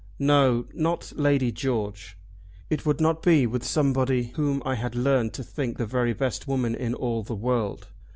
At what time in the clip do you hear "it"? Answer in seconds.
2.71-2.87